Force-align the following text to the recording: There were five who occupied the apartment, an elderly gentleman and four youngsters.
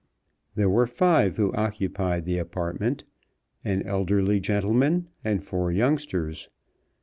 There 0.55 0.67
were 0.67 0.87
five 0.87 1.37
who 1.37 1.53
occupied 1.53 2.25
the 2.25 2.39
apartment, 2.39 3.03
an 3.63 3.83
elderly 3.83 4.39
gentleman 4.39 5.09
and 5.23 5.43
four 5.43 5.71
youngsters. 5.71 6.49